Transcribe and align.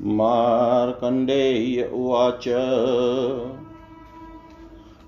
मार्कण्डेय 0.00 1.90
उवाच। 1.94 2.44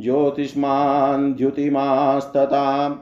ज्योतिष्मान् 0.00 1.34
द्युतिमास्तथा। 1.34 2.98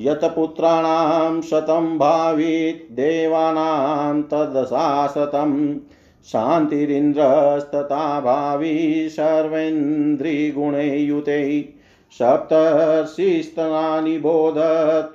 यतपुत्राणां 0.00 1.40
शतं 1.40 1.98
भावित्, 1.98 2.92
देवानां 2.92 4.22
तदशाशतं 4.22 5.78
शान्तिरिन्द्रस्तथा 6.24 8.20
भावी 8.20 9.08
सर्वेन्द्रिगुणे 9.08 10.96
युते 10.96 11.68
सप्तर्षिस्तनानि 12.10 14.18
बोध 14.18 14.54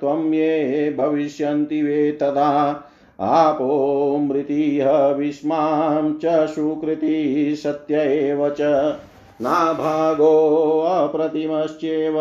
त्वं 0.00 0.34
ये 0.34 0.94
भविष्यन्ति 0.98 1.82
वे 1.82 2.12
तदा। 2.12 2.82
आपो 3.20 4.18
मृतिह 4.18 4.90
विस्मां 4.90 6.12
च 6.12 6.48
सुकृति 6.48 7.54
सत्य 7.56 7.94
एव 7.94 8.56
च। 8.60 8.94
नाभागोऽप्रतिमश्चेव 9.40 12.14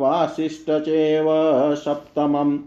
वासिष्ठ 0.00 0.70
चेव 0.70 1.26
सप्तमम्। 1.74 2.58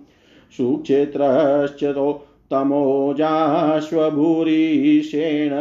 सुक्षेत्रश्च 0.57 2.13
तमोजाश्वभूरिशेण 2.51 5.51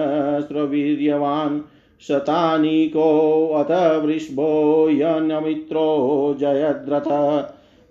स्रवीर्यवान्। 0.41 1.61
शतानीकोऽथ 2.01 4.05
वृषभो 4.05 4.89
यनमित्रो 4.91 6.37
जयद्रथ। 6.41 7.11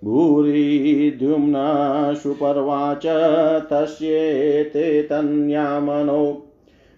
भूरिद्युम्न 0.04 1.54
सुपर्वाच 2.22 3.06
तस्येते 3.72 5.02
तन्यामनो। 5.02 6.45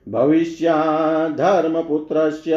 भविष्याद्धर्मपुत्रस्य 0.08 2.52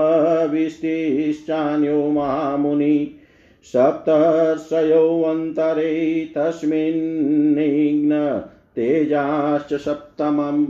विष्टिश्चान्यो 0.51 2.07
महामुनि। 2.07 3.15
सप्तर्षयोऽन्तरे 3.63 6.29
तस्मिन्निघ्न 6.37 8.41
तेजाश्च 8.75 9.73
सप्तमम्। 9.73 10.65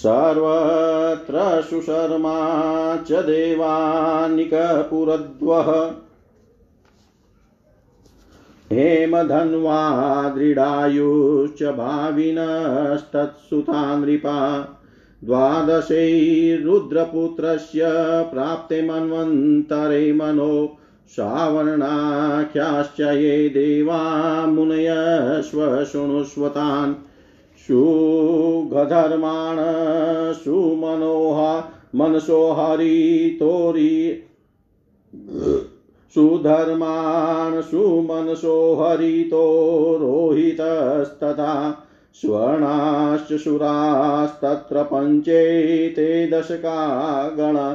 सर्वत्र 0.00 1.62
सुशर्मा 1.62 2.96
च 2.96 3.12
देवानिकपुरद्वः। 3.12 5.92
हेमधन्वा 8.72 10.28
दृढायुश्च 10.28 11.62
भाविनस्तत्सुता 11.62 13.96
नृपा 13.96 14.68
द्वादशैरुद्रपुत्रस्य 15.24 17.80
प्राप्ते 18.32 18.82
मन्वन्तरे 18.82 20.12
मनो 20.12 20.78
सावर्णाख्याश्च 21.08 23.00
ये 23.00 23.48
देवा 23.48 24.46
मुनयस्व 24.46 25.84
शृणुष्वतान्। 25.84 26.94
सुघधर्माण 27.66 29.58
सुमनोहा 30.32 31.52
मनसो 31.94 32.40
हरितोरि 32.52 33.92
सुधर्मान् 36.14 37.62
सुमनसो 37.62 38.56
हरितो 38.74 39.44
रोहितस्तथा 40.00 41.54
स्वर्णाश्च 42.20 43.32
सुरास्तत्र 43.40 44.82
पञ्चेते 44.92 46.06
दशका 46.32 46.78
गणा 47.38 47.66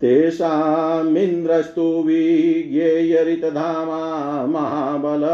तेषामिन्द्रस्तु 0.00 1.86
विज्ञेयरितधामा 2.06 4.02
महाबल 4.46 5.24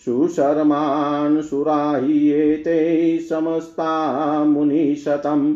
सुशर्मान् 0.04 1.42
सुराहि 1.42 3.26
समस्ता 3.30 4.44
मुनिशतम् 4.44 5.54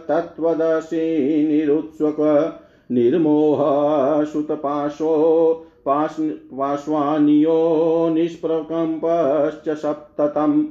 तत्त्वदर्शी 0.08 1.48
निरुत्स्वक। 1.48 2.60
निर्मोह 2.92 4.24
सुतपाशो 4.24 5.54
पाश् 5.54 5.75
पाश्वानियो 5.88 8.10
निष्प्रकम्पश्च 8.14 9.78
सप्ततम्। 9.78 10.66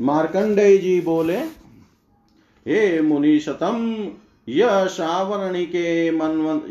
मार्कंडेय 0.02 0.78
जी 0.78 1.02
बोले, 1.02 1.38
हे 2.66 3.02
मुनिशतम, 3.02 4.08
यह 4.48 4.86
सावरणिके 4.86 6.08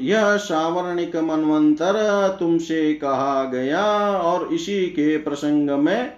यह 0.07 0.37
सावरणिक 0.37 1.17
मनवंतर 1.17 1.97
तुमसे 2.41 2.95
कहा 2.95 3.45
गया 3.45 3.85
और 4.19 4.49
इसी 4.55 4.87
के 4.87 5.17
प्रसंग 5.19 5.71
में 5.71 6.13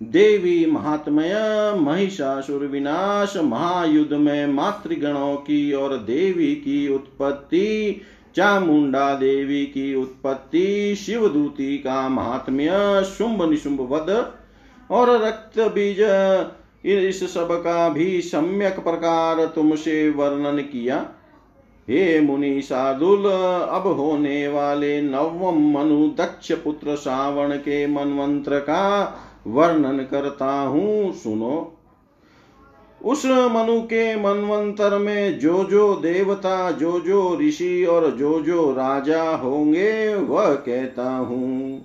देवी 0.00 0.64
महात्मय, 0.66 1.34
महिषासुर 1.80 2.66
विनाश, 2.66 3.36
महायुद्ध 3.36 4.12
में 4.12 4.46
मातृगणों 4.46 5.36
की 5.36 5.72
और 5.72 5.96
देवी 5.96 6.54
की 6.54 6.88
उत्पत्ति 6.94 8.00
चामुंडा 8.36 9.14
देवी 9.14 9.64
की 9.66 9.94
उत्पत्ति 9.94 10.94
शिवदूती 10.96 11.76
का 11.78 12.08
महात्म्य, 12.08 12.70
शुंभ 13.04 13.42
निशुंभ 13.50 13.80
वध 13.80 14.10
और 14.90 15.10
रक्त 15.22 15.58
बीज 15.74 16.00
इस 16.84 17.22
सब 17.34 17.48
का 17.52 17.88
भी 17.88 18.20
सम्यक 18.20 18.78
प्रकार 18.80 19.44
तुमसे 19.46 20.08
वर्णन 20.10 20.58
किया। 20.58 20.96
हे 21.88 22.20
मुनि 22.20 22.60
सादुल, 22.62 23.26
अब 23.70 23.86
होने 23.86 24.48
वाले 24.48 25.00
नवम 25.02 25.60
मनु 25.72 26.06
दक्ष 26.18 26.52
पुत्र 26.54 26.96
सावण 26.96 27.56
के 27.56 27.86
मनमंत्र 27.86 28.58
का 28.58 28.82
वर्णन 29.46 29.98
करता 30.10 30.50
हूँ, 30.52 31.12
सुनो। 31.12 31.78
उस 33.04 33.26
मनु 33.26 33.80
के 33.80 34.16
मनवंतर 34.16 34.98
में 34.98 35.38
जो 35.38 35.64
जो 35.64 35.94
देवता 35.94 36.70
जो 36.70 37.00
जो 37.00 37.38
ऋषि 37.40 37.84
और 37.84 38.10
जो 38.10 38.40
जो 38.40 38.70
राजा 38.72 39.22
होंगे, 39.22 40.14
वह 40.14 40.54
कहता 40.54 41.10
हूँ। 41.10 41.78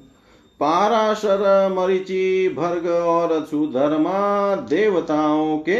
पाराशर, 0.59 1.69
मरिचि, 1.71 2.55
भर्ग 2.57 2.87
और 2.87 3.45
सुधर्मा 3.51 4.55
देवताओं 4.55 5.57
के, 5.57 5.79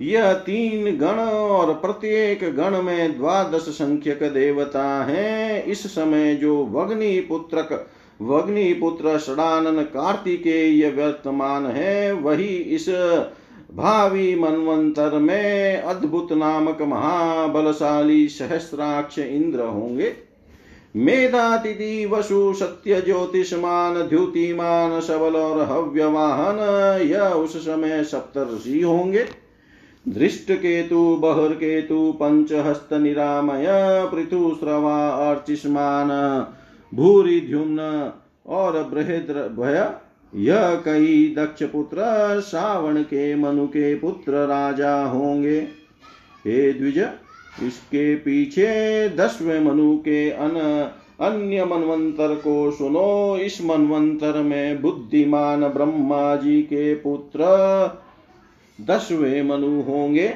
यह 0.00 0.32
तीन 0.32 0.96
गण 0.96 1.18
और 1.20 1.72
प्रत्येक 1.74 2.56
गण 2.56 2.82
में 2.82 3.18
द्वादश 3.18 3.60
संख्यक 3.60 4.22
देवता 4.22 5.04
हैं। 5.04 5.64
इस 5.64 5.86
समय 5.86 6.34
जो 6.34 6.64
वग्नि 6.64 7.20
पुत्रक 7.20 7.86
वग्नि 8.22 8.72
पुत्र 8.72 9.18
षडानन 9.18 9.82
कार्तिकेय 9.82 10.88
वर्तमान 10.88 11.66
है, 11.66 12.12
वही 12.12 12.46
इस 12.46 12.86
भावी 13.76 14.34
मनवंतर 14.34 15.18
में 15.18 15.76
अद्भुत 15.82 16.32
नामक 16.32 16.82
महाबलशाली 16.82 18.28
सहस्राक्ष 18.28 19.18
इंद्र 19.18 19.60
होंगे। 19.60 20.12
मेधातिथि 20.96 22.06
वसु, 22.06 22.54
सत्य, 22.54 23.00
ज्योतिषमान, 23.00 23.94
द्युतिमान, 23.94 25.00
सबल 25.00 25.36
और 25.36 25.60
हव्यवाहन 25.60 26.58
यह 27.02 27.22
उस 27.22 27.56
समय 27.56 28.04
सप्तर्षि 28.04 28.80
होंगे। 28.80 29.26
दृष्ट 30.08 30.52
केतु, 30.52 31.16
बहर 31.20 31.48
केतु, 31.48 32.14
पंचहस्त 32.20 32.88
निरामय, 32.92 33.66
पृथु 34.14 34.56
श्रवा 34.60 35.08
अर्चिष्मान 35.08 36.08
भूरि 36.94 37.40
द्युम्न 37.40 38.12
और 38.46 38.84
बृहद्र 38.84 39.34
भय 39.34 40.05
यह 40.34 40.74
कई 40.74 41.34
दक्ष 41.38 41.62
पुत्र 41.62 41.96
सावण 42.40 43.02
के 43.02 43.34
मनु 43.34 43.66
के 43.66 43.94
पुत्र 43.94 44.32
राजा 44.46 45.04
होंगे। 45.04 45.58
हे 46.46 46.72
द्विज, 46.72 46.98
इसके 47.62 48.14
पीछे 48.16 49.08
दसवें 49.08 49.60
मनु 49.60 49.96
के 49.96 50.30
अन, 50.30 50.56
अन्य 51.20 51.64
मनवंतर 51.64 52.34
को 52.34 52.70
सुनो। 52.70 53.36
इस 53.36 53.64
मनवंतर 53.64 54.42
में 54.42 54.82
बुद्धिमान 54.82 55.68
ब्रह्मा 55.68 56.36
जी 56.36 56.62
के 56.62 56.94
पुत्र 56.94 57.40
दसवें 58.80 59.42
मनु 59.42 59.80
होंगे। 59.82 60.34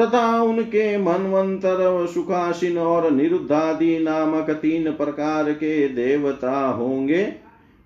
तथा 0.00 0.42
उनके 0.42 0.98
मनवंतर 0.98 2.06
सुखासीन 2.14 2.78
और 2.78 3.10
निरुद्धादि 3.10 3.98
नामक 3.98 4.50
तीन 4.50 4.90
प्रकार 4.92 5.52
के 5.52 5.88
देवता 5.88 6.60
होंगे। 6.66 7.32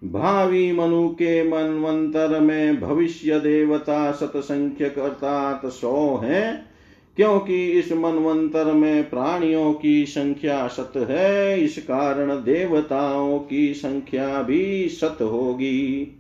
भावी 0.04 0.73
मनु 0.73 1.09
के 1.09 1.42
मनवंतर 1.42 2.40
में 2.40 2.81
भविष्य 2.81 3.40
देवता 3.40 4.11
सतसंख्यक 4.12 4.99
अर्थात 4.99 5.66
सौ 5.66 6.21
है, 6.25 6.73
क्योंकि 7.16 7.66
इस 7.66 7.92
मनवंतर 7.92 8.73
में 8.73 9.11
प्राणियों 9.11 9.73
की 9.73 10.04
संख्या 10.07 10.66
सत 10.69 10.92
है, 10.97 11.61
इस 11.61 11.78
कारण 11.78 12.31
देवताओं 12.31 13.38
की 13.38 13.75
संख्या 13.75 14.42
भी 14.42 14.88
सत 14.88 15.19
होगी। 15.23 16.19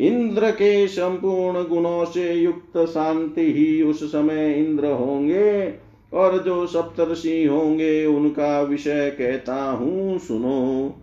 इंद्र 0.00 0.50
के 0.50 0.88
संपूर्ण 0.88 1.68
गुणों 1.68 2.04
से 2.04 2.34
युक्त 2.34 2.78
शांति 2.78 3.52
ही 3.52 3.82
उस 3.82 4.12
समय 4.12 4.52
इंद्र 4.52 4.86
होंगे, 4.86 5.74
और 6.12 6.38
जो 6.38 6.66
सप्तर्षि 6.66 7.44
होंगे, 7.44 8.06
उनका 8.06 8.62
विषय 8.62 9.10
कहता 9.10 9.70
हूँ, 9.70 10.18
सुनो। 10.18 10.94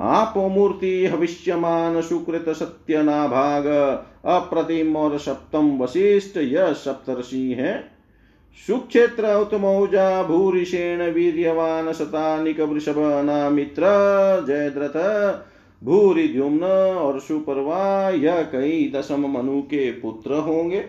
आप 0.00 0.34
मूर्ति 0.36 1.08
भविष्यमान 1.08 2.00
सुकृत 2.00 2.48
सत्य 2.48 3.02
नाभाग 3.02 3.66
अप्रतिम 4.24 4.96
और 4.96 5.18
सप्तम 5.18 5.78
वशिष्ठ, 5.78 6.36
यह 6.36 6.72
सप्तर्षि 6.72 7.52
है। 7.52 7.84
सुक्षेत्र 8.66 9.34
उत्मौजा 9.34 10.22
भूरिषेण 10.22 11.12
वीर्यवान 11.12 11.92
शतानिक 11.92 12.60
वृषभ 12.60 12.98
अनामित्र, 12.98 13.82
जयद्रथ 14.48 14.96
भूरिद्युम्न 15.84 16.64
और 16.98 17.20
सुपरवा, 17.20 18.10
यह 18.10 18.42
कई 18.42 18.92
दशम 18.94 19.26
मनु 19.26 19.62
के 19.62 19.90
पुत्र 19.90 20.34
होंगे। 20.34 20.84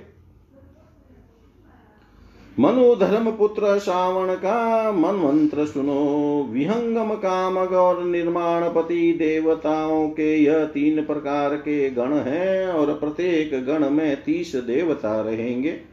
मनु 2.59 2.95
धर्म 2.95 3.31
पुत्र 3.31 3.79
श्रावण 3.79 4.35
का, 4.35 4.91
मन 4.91 5.15
मंत्र 5.15 5.65
सुनो। 5.65 6.43
विहंगम 6.51 7.13
कामग 7.13 7.73
और 7.73 8.03
निर्माण 8.03 8.63
पति 8.63 9.13
देवताओं 9.13 10.09
के, 10.09 10.37
यह 10.37 10.65
तीन 10.65 11.05
प्रकार 11.05 11.55
के 11.55 11.89
गण 11.89 12.13
हैं 12.13 12.67
और 12.67 12.93
प्रत्येक 12.93 13.65
गण 13.65 13.89
में 13.89 14.23
तीस 14.23 14.55
देवता 14.55 15.21
रहेंगे। 15.21 15.92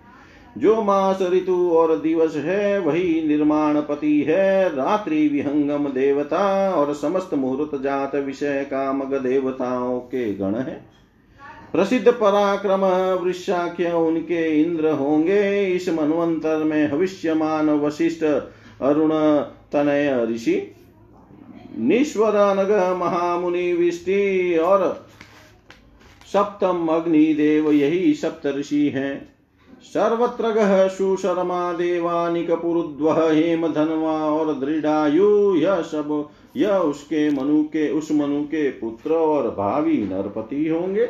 जो 0.58 0.82
मास 0.82 1.18
ऋतु 1.22 1.70
और 1.70 1.96
दिवस 1.98 2.36
है, 2.36 2.78
वही 2.78 3.28
निर्माण 3.28 3.80
पति 3.80 4.20
है। 4.20 4.76
रात्रि 4.76 5.28
विहंगम 5.28 5.88
देवता 5.88 6.70
और 6.70 6.94
समस्त 6.94 7.34
मुहूर्त 7.34 7.82
जात 7.82 8.14
विषय 8.14 8.66
कामग 8.70 9.14
देवताओं 9.14 9.98
के 10.00 10.34
गण 10.34 10.54
है। 10.54 10.84
प्रसिद्ध 11.72 12.08
पराक्रम 12.08 12.84
वृषाख्य 13.24 13.90
उनके 13.90 14.62
इंद्र 14.62 14.90
होंगे। 14.90 15.66
इस 15.66 15.88
मनवंतर 15.88 16.64
में 16.64 16.90
भविष्यमान 16.90 17.70
वशिष्ठ 17.70 18.24
अरुण 18.80 19.10
तनय 19.72 20.26
ऋषि 20.30 20.74
निश्वर 21.78 22.34
अनग 22.34 22.96
महामुनि 22.98 23.72
विष्टि 23.72 24.56
और 24.56 25.06
सप्तम 26.32 26.86
अग्निदेव, 26.86 27.70
यही 27.72 28.14
सप्त 28.14 28.46
ऋषि 28.46 28.88
हैं। 28.88 29.39
सर्वत्र 29.82 30.50
गह 30.50 30.88
सुशर्मा 30.88 31.72
देवानिकपुरुद्वह 31.72 33.30
हेम 33.32 33.68
धनवा 33.68 34.12
और 34.12 34.54
दृढ़ायु 34.54 35.54
यह 35.54 35.82
सब 35.82 36.28
यह 36.56 36.74
उसके 36.74 37.30
मनु 37.30 37.62
के, 37.62 37.90
उस 37.90 38.12
मनु 38.12 38.42
के 38.42 38.70
पुत्र 38.70 39.12
और 39.12 39.50
भावी 39.50 39.98
नरपति 39.98 40.68
होंगे। 40.68 41.08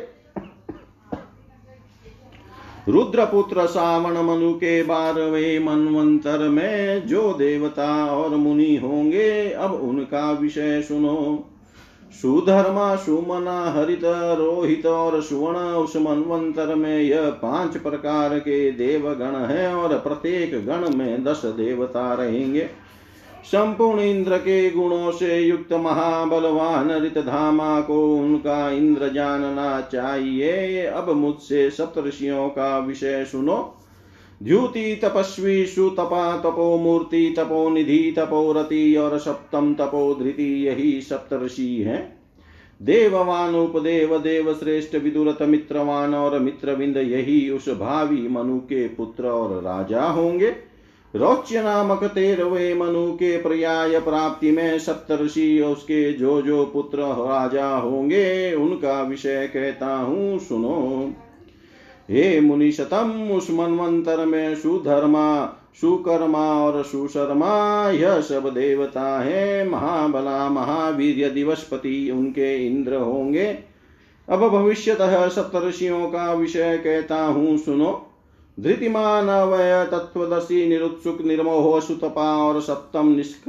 रुद्रपुत्र 2.89 3.65
सावण 3.65 4.17
मनु 4.17 4.53
के 4.53 4.83
बारहवें 4.83 5.59
मनवंतर 5.59 6.39
में 6.39 7.07
जो 7.07 7.33
देवता 7.33 8.05
और 8.05 8.35
मुनि 8.35 8.75
होंगे, 8.75 9.51
अब 9.51 9.73
उनका 9.73 10.31
विषय 10.31 10.81
सुनो। 10.81 11.47
सुधर्मा 12.11 12.95
सुमना 12.95 13.71
हरित 13.71 14.01
रोहित 14.05 14.85
और 14.85 15.21
सुवर्ण 15.21 15.57
उस 15.57 15.95
मनवंतर 15.95 16.75
में 16.75 16.99
यह 16.99 17.29
पाँच 17.29 17.77
प्रकार 17.77 18.39
के 18.39 18.71
देवगण 18.71 19.35
है 19.45 19.75
और 19.75 19.97
प्रत्येक 19.99 20.65
गण 20.65 20.95
में 20.95 21.23
दस 21.23 21.41
देवता 21.45 22.13
रहेंगे। 22.13 22.69
संपूर्ण 23.43 23.99
इंद्र 23.99 24.37
के 24.37 24.69
गुणों 24.69 25.11
से 25.11 25.39
युक्त 25.39 25.73
महाबलवान 25.73 26.91
रित 26.91 27.17
धामा 27.17 27.81
को 27.81 28.15
उनका 28.15 28.69
इंद्र 28.69 29.09
जानना 29.09 29.81
चाहिए। 29.81 30.85
अब 30.85 31.09
मुझसे 31.09 31.69
सप्तषियों 31.69 32.49
का 32.49 32.77
विषय 32.79 33.25
सुनो। 33.25 33.77
द्युति 34.41 34.99
तपस्वी 35.03 35.65
सुतपा 35.65 36.37
तपो 36.37 36.77
मूर्ति 36.77 37.35
तपो 37.37 37.69
निधि 37.69 38.13
तपोरति 38.17 38.95
और 38.95 39.17
सप्तम 39.19 39.73
तपो 39.73 40.15
धृति 40.15 40.67
यही 40.67 41.01
सप्तषि 41.01 41.83
है। 41.87 42.17
देववान, 42.81 43.55
उपदेव 43.55 44.17
देव 44.17 44.53
श्रेष्ठ 44.53 44.95
विदुरत, 44.95 45.37
मित्रवान 45.41 46.15
और 46.15 46.39
मित्रविंद 46.39 46.97
यही 46.97 47.49
उस 47.49 47.69
भावी 47.69 48.27
मनु 48.27 48.59
के 48.59 48.87
पुत्र 48.87 49.27
और 49.27 49.63
राजा 49.63 50.03
होंगे। 50.03 50.55
रोच्य 51.15 51.63
नामक 51.63 52.03
तेरवे 52.03 52.73
मनु 52.73 53.11
के 53.11 53.37
पर्याय 53.37 53.99
प्राप्ति 53.99 54.51
में 54.51 54.79
सप्तषि 54.79 55.61
उसके 55.61 56.13
जो 56.13 56.41
जो 56.41 56.65
पुत्र 56.65 56.97
राजा 56.97 57.67
होंगे, 57.67 58.53
उनका 58.53 59.01
विषय 59.01 59.49
कहता 59.53 59.95
हूँ, 59.95 60.39
सुनो। 60.39 61.13
हे 62.11 62.41
मुनि 62.41 62.71
शतम 62.71 63.29
उस 63.31 63.51
मनवंतर 63.51 64.25
में 64.25 64.55
सुधर्मा, 64.55 65.45
सुकर्मा 65.81 66.53
और 66.53 66.83
सुशर्मा, 66.83 67.89
यह 67.89 68.21
सब 68.21 68.49
देवता 68.53 69.21
है, 69.21 69.69
महाबला 69.69 70.49
महावीर 70.49 71.29
दिवसपति, 71.29 72.11
उनके 72.11 72.67
इंद्र 72.67 72.95
होंगे। 72.95 73.57
अब 74.29 74.39
भविष्यतः 74.49 75.27
सप्तषियों 75.27 76.07
का 76.07 76.33
विषय 76.33 76.77
कहता 76.77 77.25
हूँ, 77.25 77.57
सुनो। 77.57 78.07
धृतिमान 78.59 79.27
अवय 79.27 79.85
तत्वदर्शी 79.85 80.69
निरुत्सुक, 80.69 81.21
निर्मोह, 81.21 81.79
सुतपा 81.79 82.37
और 82.37 82.61
सप्तम 82.61 83.07
निष्क 83.07 83.41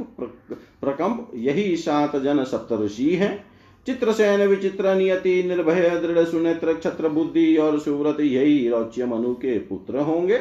प्रकंप, 0.81 1.31
यही 1.35 1.75
सात 1.75 2.15
जन 2.15 2.43
सप्तषि 2.43 3.15
है। 3.15 3.52
चित्रसेन 3.85 4.47
विचित्र 4.47 4.95
नियति 4.95 5.43
निर्भय 5.43 5.89
दृढ़ 5.89 6.25
सुनेत्र 6.25 6.73
क्षत्र 6.73 7.09
बुद्धि 7.09 7.57
और 7.57 7.79
सुव्रत 7.79 8.19
यही 8.19 8.69
रोच्य 8.69 9.05
मनु 9.05 9.33
के 9.33 9.59
पुत्र 9.59 9.97
होंगे। 9.97 10.39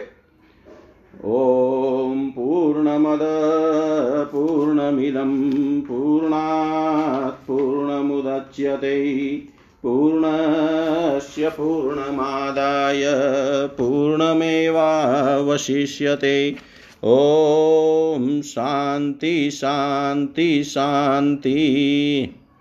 ॐ 1.25 2.31
पूर्णमद, 2.31 3.19
पूर्णमिदं, 4.33 5.81
पूर्णात् 5.81 7.47
पूर्णमुदच्यते। 7.47 9.43
पूर्णस्य 9.83 11.49
पूर्णमादाय 11.49 13.03
पूर्णमेवावशिष्यते। 13.69 16.57
ॐ 17.05 18.43
शान्ति 18.43 19.51
शान्ति 19.51 20.65
शान्ति। 20.65 22.35